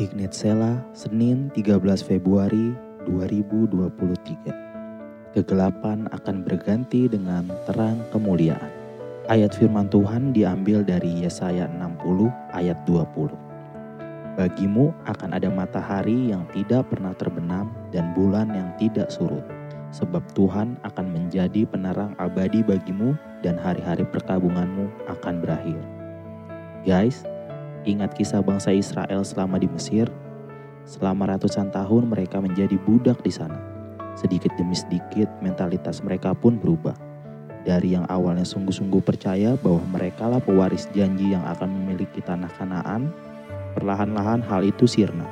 [0.00, 2.72] Ignite Sela, Senin 13 Februari
[3.04, 5.36] 2023.
[5.36, 8.72] Kegelapan akan berganti dengan terang kemuliaan.
[9.28, 13.28] Ayat firman Tuhan diambil dari Yesaya 60 ayat 20.
[14.40, 19.44] Bagimu akan ada matahari yang tidak pernah terbenam dan bulan yang tidak surut.
[19.92, 23.12] Sebab Tuhan akan menjadi penerang abadi bagimu
[23.44, 25.84] dan hari-hari perkabunganmu akan berakhir.
[26.88, 27.20] Guys,
[27.88, 30.10] ingat kisah bangsa Israel selama di Mesir?
[30.84, 33.56] Selama ratusan tahun mereka menjadi budak di sana.
[34.18, 36.96] Sedikit demi sedikit mentalitas mereka pun berubah.
[37.64, 43.12] Dari yang awalnya sungguh-sungguh percaya bahwa mereka lah pewaris janji yang akan memiliki tanah kanaan,
[43.76, 45.28] perlahan-lahan hal itu sirna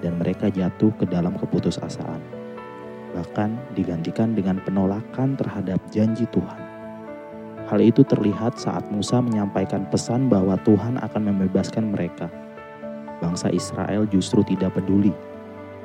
[0.00, 2.20] dan mereka jatuh ke dalam keputusasaan.
[3.16, 6.67] Bahkan digantikan dengan penolakan terhadap janji Tuhan.
[7.68, 12.32] Hal itu terlihat saat Musa menyampaikan pesan bahwa Tuhan akan membebaskan mereka.
[13.20, 15.12] Bangsa Israel justru tidak peduli.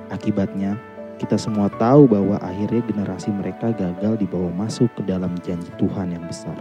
[0.07, 0.79] Akibatnya,
[1.19, 6.23] kita semua tahu bahwa akhirnya generasi mereka gagal dibawa masuk ke dalam janji Tuhan yang
[6.23, 6.55] besar.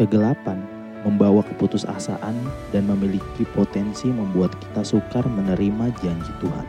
[0.00, 0.64] Kegelapan
[1.04, 2.36] membawa keputusasaan
[2.72, 6.66] dan memiliki potensi membuat kita sukar menerima janji Tuhan.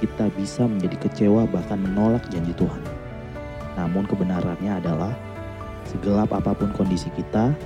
[0.00, 2.80] Kita bisa menjadi kecewa bahkan menolak janji Tuhan.
[3.76, 4.95] Namun kebenarannya adalah
[5.96, 7.56] segelap apa pun kondisi kita,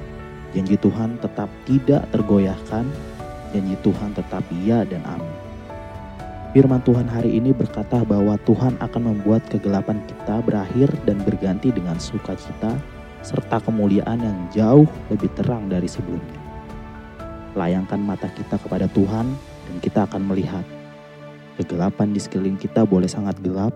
[0.54, 2.86] janji Tuhan tetap tidak tergoyahkan,
[3.50, 5.34] janji Tuhan tetap iya dan amin.
[6.50, 11.94] Firman Tuhan hari ini berkata bahwa Tuhan akan membuat kegelapan kita berakhir dan berganti dengan
[11.98, 12.74] sukacita
[13.22, 16.42] serta kemuliaan yang jauh lebih terang dari sebelumnya.
[17.54, 19.26] Layangkan mata kita kepada Tuhan
[19.70, 20.66] dan kita akan melihat
[21.54, 23.74] kegelapan di sekeliling kita boleh sangat gelap,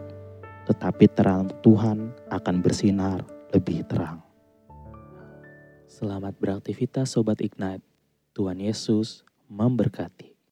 [0.66, 3.22] tetapi terang Tuhan akan bersinar
[3.54, 4.33] lebih terang.
[5.94, 7.86] Selamat beraktivitas Sobat Ignite.
[8.34, 10.33] Tuhan Yesus memberkati.